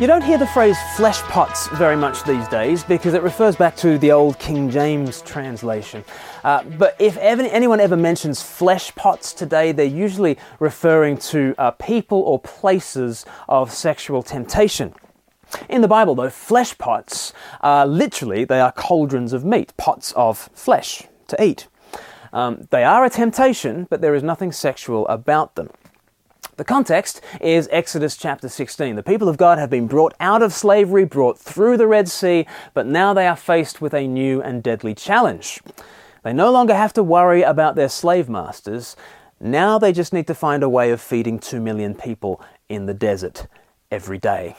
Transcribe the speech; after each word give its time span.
You 0.00 0.06
don't 0.06 0.24
hear 0.24 0.38
the 0.38 0.46
phrase 0.46 0.78
flesh 0.96 1.20
pots 1.24 1.68
very 1.76 1.94
much 1.94 2.24
these 2.24 2.48
days 2.48 2.82
because 2.82 3.12
it 3.12 3.22
refers 3.22 3.54
back 3.54 3.76
to 3.76 3.98
the 3.98 4.12
old 4.12 4.38
King 4.38 4.70
James 4.70 5.20
translation. 5.20 6.06
Uh, 6.42 6.64
but 6.64 6.96
if 6.98 7.18
ever, 7.18 7.42
anyone 7.42 7.80
ever 7.80 7.98
mentions 7.98 8.40
flesh 8.40 8.94
pots 8.94 9.34
today, 9.34 9.72
they're 9.72 9.84
usually 9.84 10.38
referring 10.58 11.18
to 11.18 11.54
uh, 11.58 11.72
people 11.72 12.18
or 12.20 12.38
places 12.38 13.26
of 13.46 13.70
sexual 13.74 14.22
temptation. 14.22 14.94
In 15.68 15.82
the 15.82 15.88
Bible, 15.88 16.14
though, 16.14 16.30
flesh 16.30 16.78
pots 16.78 17.34
are 17.60 17.86
literally 17.86 18.46
they 18.46 18.58
are 18.58 18.72
cauldrons 18.72 19.34
of 19.34 19.44
meat, 19.44 19.76
pots 19.76 20.12
of 20.12 20.48
flesh 20.54 21.02
to 21.28 21.44
eat. 21.44 21.68
Um, 22.32 22.68
they 22.70 22.84
are 22.84 23.04
a 23.04 23.10
temptation, 23.10 23.86
but 23.90 24.00
there 24.00 24.14
is 24.14 24.22
nothing 24.22 24.50
sexual 24.50 25.06
about 25.08 25.56
them. 25.56 25.68
The 26.60 26.64
context 26.64 27.22
is 27.40 27.70
Exodus 27.72 28.18
chapter 28.18 28.46
16. 28.46 28.94
The 28.94 29.02
people 29.02 29.30
of 29.30 29.38
God 29.38 29.56
have 29.56 29.70
been 29.70 29.86
brought 29.86 30.12
out 30.20 30.42
of 30.42 30.52
slavery, 30.52 31.06
brought 31.06 31.38
through 31.38 31.78
the 31.78 31.86
Red 31.86 32.06
Sea, 32.06 32.46
but 32.74 32.84
now 32.84 33.14
they 33.14 33.26
are 33.26 33.34
faced 33.34 33.80
with 33.80 33.94
a 33.94 34.06
new 34.06 34.42
and 34.42 34.62
deadly 34.62 34.94
challenge. 34.94 35.62
They 36.22 36.34
no 36.34 36.50
longer 36.50 36.74
have 36.74 36.92
to 36.92 37.02
worry 37.02 37.40
about 37.40 37.76
their 37.76 37.88
slave 37.88 38.28
masters. 38.28 38.94
Now 39.40 39.78
they 39.78 39.90
just 39.90 40.12
need 40.12 40.26
to 40.26 40.34
find 40.34 40.62
a 40.62 40.68
way 40.68 40.90
of 40.90 41.00
feeding 41.00 41.38
two 41.38 41.62
million 41.62 41.94
people 41.94 42.42
in 42.68 42.84
the 42.84 42.92
desert 42.92 43.46
every 43.90 44.18
day. 44.18 44.54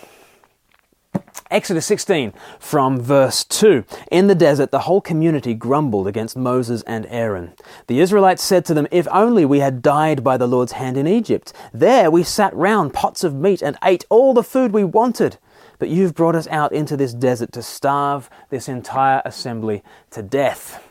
Exodus 1.51 1.85
16 1.85 2.31
from 2.59 3.01
verse 3.01 3.43
2. 3.43 3.83
In 4.09 4.27
the 4.27 4.35
desert, 4.35 4.71
the 4.71 4.79
whole 4.79 5.01
community 5.01 5.53
grumbled 5.53 6.07
against 6.07 6.37
Moses 6.37 6.81
and 6.87 7.05
Aaron. 7.09 7.51
The 7.87 7.99
Israelites 7.99 8.41
said 8.41 8.63
to 8.65 8.73
them, 8.73 8.87
If 8.89 9.05
only 9.11 9.43
we 9.43 9.59
had 9.59 9.81
died 9.81 10.23
by 10.23 10.37
the 10.37 10.47
Lord's 10.47 10.71
hand 10.71 10.95
in 10.95 11.07
Egypt. 11.07 11.51
There 11.73 12.09
we 12.09 12.23
sat 12.23 12.55
round 12.55 12.93
pots 12.93 13.25
of 13.25 13.35
meat 13.35 13.61
and 13.61 13.77
ate 13.83 14.05
all 14.09 14.33
the 14.33 14.43
food 14.43 14.71
we 14.71 14.85
wanted. 14.85 15.37
But 15.77 15.89
you've 15.89 16.15
brought 16.15 16.35
us 16.35 16.47
out 16.47 16.71
into 16.71 16.95
this 16.95 17.13
desert 17.13 17.51
to 17.51 17.61
starve 17.61 18.29
this 18.49 18.69
entire 18.69 19.21
assembly 19.25 19.83
to 20.11 20.21
death. 20.21 20.87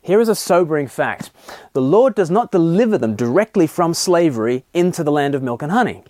Here 0.00 0.20
is 0.20 0.28
a 0.30 0.34
sobering 0.34 0.88
fact 0.88 1.30
the 1.74 1.82
Lord 1.82 2.14
does 2.14 2.30
not 2.30 2.50
deliver 2.50 2.96
them 2.96 3.14
directly 3.14 3.66
from 3.66 3.92
slavery 3.92 4.64
into 4.72 5.04
the 5.04 5.12
land 5.12 5.34
of 5.34 5.42
milk 5.42 5.60
and 5.60 5.70
honey. 5.70 6.02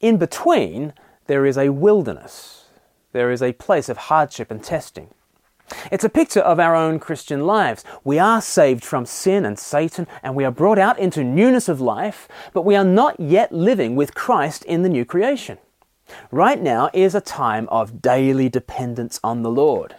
In 0.00 0.16
between, 0.16 0.94
there 1.26 1.44
is 1.44 1.58
a 1.58 1.68
wilderness. 1.68 2.69
There 3.12 3.30
is 3.30 3.42
a 3.42 3.52
place 3.52 3.88
of 3.88 3.96
hardship 3.96 4.50
and 4.50 4.62
testing. 4.62 5.08
It's 5.90 6.04
a 6.04 6.08
picture 6.08 6.40
of 6.40 6.60
our 6.60 6.74
own 6.74 6.98
Christian 6.98 7.46
lives. 7.46 7.84
We 8.04 8.18
are 8.18 8.40
saved 8.40 8.84
from 8.84 9.06
sin 9.06 9.44
and 9.44 9.58
Satan, 9.58 10.06
and 10.22 10.34
we 10.34 10.44
are 10.44 10.50
brought 10.50 10.78
out 10.78 10.98
into 10.98 11.24
newness 11.24 11.68
of 11.68 11.80
life, 11.80 12.28
but 12.52 12.64
we 12.64 12.76
are 12.76 12.84
not 12.84 13.18
yet 13.18 13.52
living 13.52 13.96
with 13.96 14.14
Christ 14.14 14.64
in 14.64 14.82
the 14.82 14.88
new 14.88 15.04
creation. 15.04 15.58
Right 16.30 16.60
now 16.60 16.90
is 16.92 17.14
a 17.14 17.20
time 17.20 17.68
of 17.68 18.02
daily 18.02 18.48
dependence 18.48 19.20
on 19.22 19.42
the 19.42 19.50
Lord. 19.50 19.96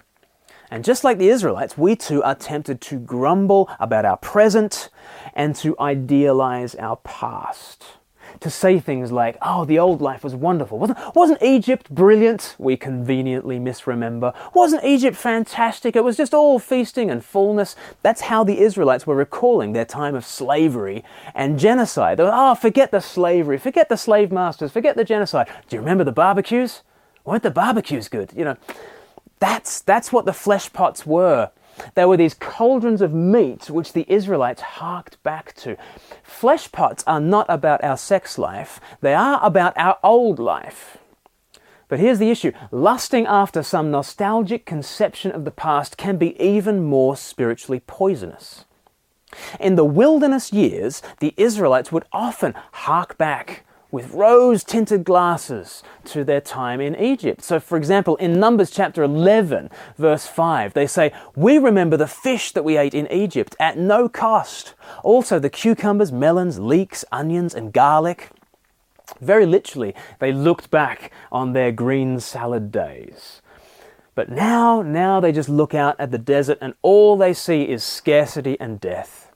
And 0.70 0.86
just 0.86 1.04
like 1.04 1.17
the 1.17 1.30
Israelites, 1.30 1.78
we 1.78 1.98
too 1.98 2.23
are 2.23 2.36
tempted 2.36 2.80
to 2.82 2.98
grumble 2.98 3.70
about 3.80 4.06
our 4.06 4.17
present 4.17 4.89
and 5.34 5.54
to 5.58 5.76
idealize 5.80 6.76
our 6.76 6.98
past 6.98 7.86
to 8.40 8.50
say 8.50 8.80
things 8.80 9.12
like, 9.12 9.38
oh, 9.42 9.66
the 9.66 9.78
old 9.78 10.02
life 10.02 10.24
was 10.24 10.36
wonderful. 10.36 10.80
Wasn't, 10.80 10.98
wasn't 11.16 11.42
Egypt 11.42 11.90
brilliant? 11.90 12.56
We 12.58 12.78
conveniently 12.78 13.60
misremember. 13.60 14.34
Wasn't 14.54 14.84
Egypt 14.84 15.18
fantastic? 15.18 15.96
It 15.96 16.04
was 16.04 16.18
just 16.18 16.34
all 16.34 16.60
feasting 16.60 17.12
and 17.12 17.23
fullness. 17.23 17.76
That's 18.02 18.22
how 18.22 18.44
the 18.44 18.60
Israelites 18.60 19.06
were 19.06 19.16
recalling 19.16 19.73
their 19.73 19.86
time 19.86 20.16
of 20.16 20.26
slavery 20.26 21.04
and 21.36 21.60
genocide. 21.60 22.18
They 22.18 22.23
were, 22.23 22.32
oh, 22.34 22.56
forget 22.56 22.92
the 22.92 23.02
slavery, 23.02 23.58
forget 23.58 23.89
the 23.89 23.98
slave 23.98 24.32
masters, 24.32 24.72
forget 24.72 24.95
the 24.95 25.04
genocide. 25.04 25.48
Do 25.67 25.76
you 25.76 25.80
remember 25.80 26.04
the 26.04 26.11
barbecues? 26.11 26.82
Weren't 27.26 27.44
the 27.44 27.52
barbecues 27.52 28.08
good? 28.08 28.34
You 28.36 28.45
know, 28.45 28.58
that's, 29.39 29.82
that's 29.82 30.11
what 30.11 30.26
the 30.26 30.34
flesh 30.34 30.72
pots 30.72 31.05
were 31.05 31.52
there 31.95 32.08
were 32.08 32.17
these 32.17 32.33
cauldrons 32.33 33.02
of 33.02 33.14
meat 33.14 33.69
which 33.69 33.93
the 33.93 34.05
Israelites 34.11 34.61
harked 34.61 35.21
back 35.23 35.53
to. 35.55 35.77
Flesh 36.23 36.71
pots 36.71 37.03
are 37.08 37.19
not 37.19 37.45
about 37.49 37.83
our 37.83 37.97
sex 37.97 38.37
life, 38.37 38.80
they 39.02 39.14
are 39.14 39.39
about 39.43 39.73
our 39.77 39.97
old 40.03 40.39
life. 40.39 40.97
But 41.87 41.99
here's 41.99 42.19
the 42.19 42.31
issue 42.31 42.53
lusting 42.71 43.25
after 43.25 43.61
some 43.61 43.92
nostalgic 43.92 44.65
conception 44.65 45.31
of 45.31 45.43
the 45.43 45.52
past 45.52 45.97
can 45.97 46.17
be 46.17 46.42
even 46.42 46.83
more 46.83 47.17
spiritually 47.17 47.81
poisonous. 47.86 48.63
In 49.59 49.75
the 49.75 49.86
wilderness 49.86 50.53
years, 50.53 51.02
the 51.19 51.33
Israelites 51.36 51.92
would 51.92 52.05
often 52.13 52.53
hark 52.71 53.17
back 53.17 53.65
with 53.92 54.14
rose 54.14 54.64
tinted 54.64 55.04
glasses 55.04 55.84
to 56.06 56.24
their 56.24 56.42
time 56.42 56.80
in 56.80 56.96
Egypt. 56.96 57.44
So, 57.44 57.60
for 57.60 57.78
example, 57.78 58.16
in 58.16 58.40
Numbers 58.40 58.72
chapter 58.72 59.04
11, 59.04 59.70
verse 59.98 60.28
5, 60.28 60.74
they 60.74 60.88
say, 60.88 61.12
We 61.36 61.58
remember 61.58 61.98
the 61.98 62.08
fish 62.08 62.52
that 62.54 62.64
we 62.64 62.78
ate 62.78 62.94
in 62.94 63.12
Egypt 63.12 63.56
at 63.60 63.78
no 63.78 64.08
cost. 64.08 64.74
Also, 65.04 65.40
the 65.40 65.50
cucumbers, 65.50 66.12
melons, 66.12 66.60
leeks, 66.60 67.04
onions, 67.12 67.54
and 67.54 67.74
garlic. 67.74 68.30
Very 69.20 69.46
literally, 69.46 69.94
they 70.20 70.32
looked 70.32 70.72
back 70.72 71.12
on 71.32 71.54
their 71.54 71.72
green 71.72 72.20
salad 72.20 72.72
days. 72.72 73.42
But 74.16 74.30
now, 74.30 74.82
now 74.82 75.20
they 75.20 75.32
just 75.32 75.50
look 75.50 75.73
out 75.73 75.96
at 76.00 76.12
the 76.12 76.18
desert 76.18 76.58
and 76.62 76.73
all 76.82 77.18
they 77.18 77.34
see 77.34 77.64
is 77.64 77.84
scarcity 77.84 78.60
and 78.60 78.80
death. 78.80 79.30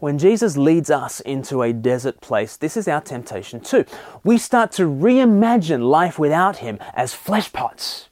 When 0.00 0.18
Jesus 0.18 0.56
leads 0.56 0.90
us 0.90 1.20
into 1.20 1.62
a 1.62 1.72
desert 1.72 2.20
place, 2.20 2.56
this 2.56 2.76
is 2.76 2.88
our 2.88 3.00
temptation 3.00 3.60
too. 3.60 3.84
We 4.24 4.38
start 4.38 4.72
to 4.72 4.82
reimagine 4.82 5.88
life 5.88 6.18
without 6.18 6.58
Him 6.58 6.78
as 6.94 7.14
flesh 7.14 7.52
pots. 7.52 8.08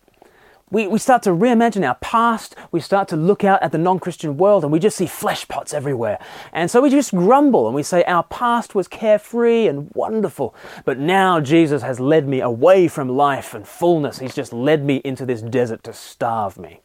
We, 0.71 0.89
we 0.89 0.99
start 0.99 1.23
to 1.23 1.31
reimagine 1.31 1.87
our 1.87 1.95
past. 1.97 2.57
We 2.73 2.81
start 2.81 3.07
to 3.09 3.17
look 3.17 3.45
out 3.45 3.63
at 3.63 3.71
the 3.71 3.79
non 3.79 4.01
Christian 4.01 4.37
world 4.37 4.65
and 4.65 4.73
we 4.73 4.81
just 4.81 4.97
see 4.97 5.07
flesh 5.07 5.47
pots 5.47 5.73
everywhere. 5.73 6.19
And 6.53 6.69
so 6.69 6.81
we 6.81 6.91
just 6.91 7.13
grumble 7.13 7.67
and 7.67 7.77
we 7.77 7.85
say, 7.85 8.03
Our 8.05 8.25
past 8.25 8.75
was 8.75 8.89
carefree 8.89 9.69
and 9.69 9.89
wonderful, 9.95 10.53
but 10.85 10.99
now 10.99 11.39
Jesus 11.39 11.83
has 11.83 12.01
led 12.01 12.27
me 12.27 12.41
away 12.41 12.89
from 12.89 13.09
life 13.09 13.55
and 13.55 13.69
fullness. 13.69 14.19
He's 14.19 14.35
just 14.35 14.53
led 14.53 14.85
me 14.85 14.97
into 15.05 15.25
this 15.25 15.43
desert 15.43 15.85
to 15.85 15.93
starve 15.93 16.59
me. 16.59 16.81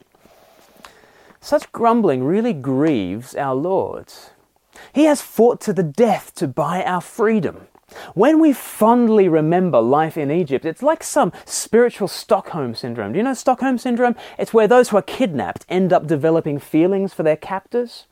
Such 1.42 1.72
grumbling 1.72 2.24
really 2.24 2.54
grieves 2.54 3.34
our 3.34 3.56
Lord. 3.56 4.14
He 4.94 5.06
has 5.06 5.22
fought 5.22 5.62
to 5.62 5.74
the 5.74 5.84
death 5.84 6.34
to 6.36 6.48
buy 6.48 6.84
our 6.84 7.02
freedom. 7.02 7.68
When 8.14 8.40
we 8.40 8.54
fondly 8.54 9.28
remember 9.28 9.82
life 9.82 10.18
in 10.18 10.30
Egypt, 10.30 10.66
it's 10.66 10.84
like 10.84 11.04
some 11.04 11.32
spiritual 11.46 12.08
Stockholm 12.08 12.76
syndrome. 12.76 13.14
Do 13.14 13.18
you 13.18 13.24
know 13.24 13.34
Stockholm 13.34 13.78
syndrome? 13.78 14.16
It's 14.38 14.54
where 14.54 14.68
those 14.68 14.90
who 14.90 14.98
are 14.98 15.02
kidnapped 15.02 15.66
end 15.70 15.92
up 15.92 16.06
developing 16.08 16.60
feelings 16.60 17.14
for 17.14 17.24
their 17.24 17.36
captors. 17.36 18.06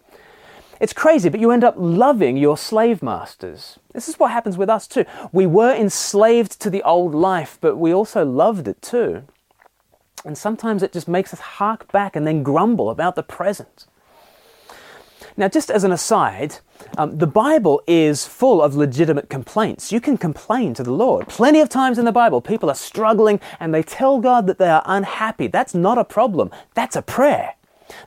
It's 0.80 0.94
crazy, 0.94 1.30
but 1.30 1.40
you 1.40 1.52
end 1.52 1.64
up 1.64 1.76
loving 1.78 2.38
your 2.38 2.58
slave 2.58 3.02
masters. 3.02 3.80
This 3.94 4.08
is 4.08 4.20
what 4.20 4.32
happens 4.32 4.58
with 4.58 4.70
us 4.70 4.88
too. 4.88 5.06
We 5.32 5.48
were 5.48 5.74
enslaved 5.74 6.60
to 6.62 6.70
the 6.70 6.84
old 6.84 7.16
life, 7.16 7.58
but 7.62 7.78
we 7.78 7.94
also 7.94 8.24
loved 8.24 8.68
it 8.68 8.82
too. 8.82 9.24
And 10.24 10.38
sometimes 10.38 10.84
it 10.84 10.94
just 10.94 11.08
makes 11.08 11.34
us 11.34 11.40
hark 11.40 11.92
back 11.92 12.16
and 12.16 12.28
then 12.28 12.44
grumble 12.44 12.90
about 12.90 13.16
the 13.16 13.24
present. 13.24 13.88
Now, 15.38 15.48
just 15.48 15.70
as 15.70 15.84
an 15.84 15.92
aside, 15.92 16.58
um, 16.98 17.20
the 17.20 17.28
Bible 17.28 17.82
is 17.86 18.26
full 18.26 18.60
of 18.60 18.76
legitimate 18.76 19.30
complaints. 19.30 19.92
You 19.92 20.02
can 20.02 20.18
complain 20.18 20.74
to 20.74 20.84
the 20.84 20.92
Lord. 20.92 21.28
Plenty 21.28 21.60
of 21.60 21.70
times 21.70 22.00
in 22.00 22.06
the 22.06 22.12
Bible, 22.12 22.42
people 22.42 22.72
are 22.72 22.76
struggling 22.76 23.40
and 23.60 23.72
they 23.72 23.84
tell 23.84 24.20
God 24.20 24.48
that 24.48 24.58
they 24.58 24.70
are 24.70 24.82
unhappy. 24.86 25.46
That's 25.46 25.76
not 25.76 26.00
a 26.00 26.04
problem, 26.04 26.50
that's 26.74 26.96
a 26.96 27.04
prayer. 27.04 27.54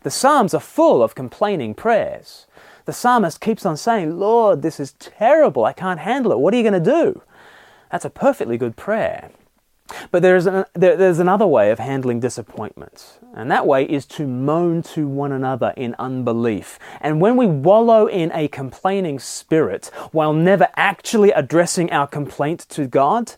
The 0.02 0.10
Psalms 0.10 0.54
are 0.54 0.60
full 0.60 1.02
of 1.02 1.14
complaining 1.14 1.75
prayers. 1.75 2.46
The 2.84 2.93
psalmist 2.93 3.40
keeps 3.40 3.64
on 3.64 3.76
saying, 3.76 4.19
Lord, 4.19 4.62
this 4.62 4.81
is 4.81 4.94
terrible. 4.94 5.64
I 5.64 5.72
can't 5.72 6.00
handle 6.00 6.32
it. 6.32 6.40
What 6.40 6.52
are 6.52 6.56
you 6.56 6.69
going 6.69 6.82
to 6.82 6.90
do? 6.90 7.22
That's 7.93 8.04
a 8.04 8.10
perfectly 8.10 8.58
good 8.58 8.76
prayer. 8.76 9.31
But 10.10 10.22
there's, 10.22 10.46
an, 10.46 10.64
there, 10.75 10.96
there's 10.96 11.19
another 11.19 11.46
way 11.46 11.70
of 11.70 11.78
handling 11.78 12.20
disappointment, 12.20 13.19
and 13.34 13.50
that 13.50 13.66
way 13.66 13.84
is 13.84 14.06
to 14.06 14.26
moan 14.26 14.82
to 14.82 15.06
one 15.06 15.32
another 15.32 15.72
in 15.76 15.94
unbelief. 15.98 16.78
And 17.00 17.20
when 17.20 17.37
we 17.37 17.46
wallow 17.46 18.06
in 18.06 18.31
a 18.32 18.48
complaining 18.48 19.19
spirit 19.19 19.90
while 20.12 20.32
never 20.32 20.69
actually 20.76 21.31
addressing 21.31 21.90
our 21.90 22.06
complaint 22.06 22.66
to 22.70 22.87
God, 22.87 23.32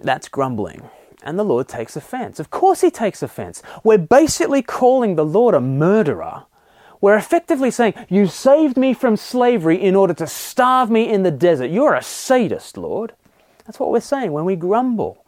that's 0.00 0.28
grumbling. 0.28 0.82
And 1.22 1.38
the 1.38 1.44
Lord 1.44 1.68
takes 1.68 1.96
offense. 1.96 2.38
Of 2.38 2.50
course, 2.50 2.82
He 2.82 2.90
takes 2.90 3.22
offense. 3.22 3.62
We're 3.82 3.98
basically 3.98 4.62
calling 4.62 5.16
the 5.16 5.24
Lord 5.24 5.54
a 5.54 5.60
murderer. 5.60 6.44
We're 7.00 7.16
effectively 7.16 7.70
saying, 7.70 7.94
You 8.08 8.26
saved 8.26 8.76
me 8.76 8.94
from 8.94 9.16
slavery 9.16 9.80
in 9.80 9.96
order 9.96 10.14
to 10.14 10.26
starve 10.26 10.90
me 10.90 11.10
in 11.10 11.22
the 11.22 11.30
desert. 11.30 11.70
You're 11.70 11.94
a 11.94 12.02
sadist, 12.02 12.76
Lord. 12.76 13.14
That's 13.66 13.80
what 13.80 13.90
we're 13.90 14.00
saying 14.00 14.32
when 14.32 14.44
we 14.44 14.56
grumble. 14.56 15.23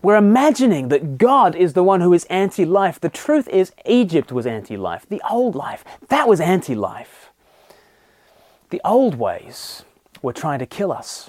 We're 0.00 0.16
imagining 0.16 0.88
that 0.88 1.18
God 1.18 1.54
is 1.54 1.72
the 1.72 1.82
one 1.82 2.00
who 2.00 2.12
is 2.12 2.24
anti 2.26 2.64
life. 2.64 3.00
The 3.00 3.08
truth 3.08 3.48
is, 3.48 3.72
Egypt 3.86 4.32
was 4.32 4.46
anti 4.46 4.76
life. 4.76 5.06
The 5.08 5.22
old 5.28 5.54
life, 5.54 5.84
that 6.08 6.28
was 6.28 6.40
anti 6.40 6.74
life. 6.74 7.30
The 8.70 8.80
old 8.84 9.16
ways 9.16 9.84
were 10.22 10.32
trying 10.32 10.60
to 10.60 10.66
kill 10.66 10.92
us. 10.92 11.28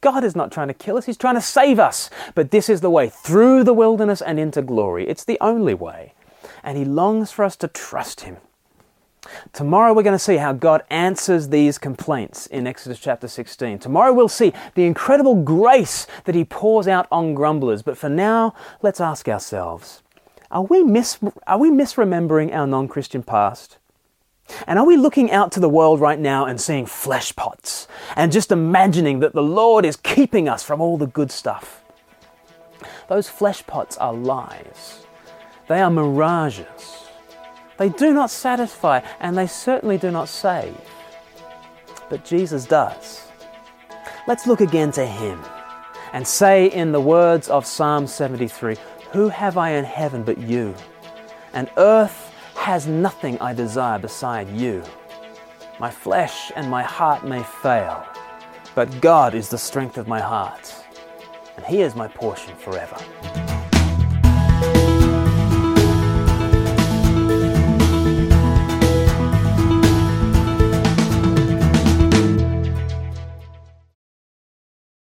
God 0.00 0.24
is 0.24 0.36
not 0.36 0.52
trying 0.52 0.68
to 0.68 0.74
kill 0.74 0.96
us, 0.96 1.06
He's 1.06 1.16
trying 1.16 1.36
to 1.36 1.40
save 1.40 1.78
us. 1.78 2.10
But 2.34 2.50
this 2.50 2.68
is 2.68 2.80
the 2.80 2.90
way 2.90 3.08
through 3.08 3.64
the 3.64 3.72
wilderness 3.72 4.20
and 4.20 4.38
into 4.38 4.62
glory. 4.62 5.08
It's 5.08 5.24
the 5.24 5.38
only 5.40 5.74
way. 5.74 6.12
And 6.62 6.76
He 6.76 6.84
longs 6.84 7.32
for 7.32 7.44
us 7.44 7.56
to 7.56 7.68
trust 7.68 8.22
Him. 8.22 8.38
Tomorrow 9.52 9.94
we're 9.94 10.02
going 10.02 10.12
to 10.12 10.18
see 10.18 10.36
how 10.36 10.52
God 10.52 10.82
answers 10.90 11.48
these 11.48 11.78
complaints 11.78 12.46
in 12.46 12.66
Exodus 12.66 12.98
chapter 12.98 13.28
16. 13.28 13.78
Tomorrow 13.78 14.12
we'll 14.12 14.28
see 14.28 14.52
the 14.74 14.84
incredible 14.84 15.34
grace 15.34 16.06
that 16.24 16.34
He 16.34 16.44
pours 16.44 16.88
out 16.88 17.06
on 17.10 17.34
grumblers. 17.34 17.82
But 17.82 17.98
for 17.98 18.08
now, 18.08 18.54
let's 18.82 19.00
ask 19.00 19.28
ourselves 19.28 20.02
are 20.50 20.62
we, 20.62 20.82
mis- 20.82 21.18
are 21.46 21.58
we 21.58 21.70
misremembering 21.70 22.54
our 22.54 22.66
non 22.66 22.88
Christian 22.88 23.22
past? 23.22 23.78
And 24.66 24.78
are 24.78 24.86
we 24.86 24.96
looking 24.96 25.30
out 25.32 25.50
to 25.52 25.60
the 25.60 25.68
world 25.68 26.00
right 26.00 26.18
now 26.18 26.44
and 26.44 26.60
seeing 26.60 26.86
flesh 26.86 27.34
pots 27.34 27.88
and 28.14 28.30
just 28.30 28.52
imagining 28.52 29.18
that 29.20 29.32
the 29.32 29.42
Lord 29.42 29.84
is 29.84 29.96
keeping 29.96 30.48
us 30.48 30.62
from 30.62 30.80
all 30.80 30.96
the 30.96 31.08
good 31.08 31.32
stuff? 31.32 31.82
Those 33.08 33.28
flesh 33.28 33.66
pots 33.66 33.96
are 33.96 34.12
lies. 34.12 35.04
They 35.68 35.80
are 35.80 35.90
mirages. 35.90 37.05
They 37.78 37.88
do 37.88 38.12
not 38.12 38.30
satisfy 38.30 39.00
and 39.20 39.36
they 39.36 39.46
certainly 39.46 39.98
do 39.98 40.10
not 40.10 40.28
save. 40.28 40.76
But 42.08 42.24
Jesus 42.24 42.64
does. 42.64 43.28
Let's 44.26 44.46
look 44.46 44.60
again 44.60 44.92
to 44.92 45.06
Him 45.06 45.40
and 46.12 46.26
say, 46.26 46.66
in 46.66 46.92
the 46.92 47.00
words 47.00 47.48
of 47.48 47.66
Psalm 47.66 48.06
73, 48.06 48.76
Who 49.12 49.28
have 49.28 49.56
I 49.56 49.70
in 49.70 49.84
heaven 49.84 50.22
but 50.22 50.38
you? 50.38 50.74
And 51.52 51.70
earth 51.76 52.32
has 52.56 52.86
nothing 52.86 53.38
I 53.40 53.52
desire 53.52 53.98
beside 53.98 54.48
you. 54.50 54.82
My 55.78 55.90
flesh 55.90 56.50
and 56.56 56.70
my 56.70 56.82
heart 56.82 57.24
may 57.24 57.42
fail, 57.42 58.06
but 58.74 59.00
God 59.00 59.34
is 59.34 59.48
the 59.48 59.58
strength 59.58 59.98
of 59.98 60.08
my 60.08 60.20
heart, 60.20 60.74
and 61.56 61.66
He 61.66 61.82
is 61.82 61.94
my 61.94 62.08
portion 62.08 62.54
forever. 62.56 62.96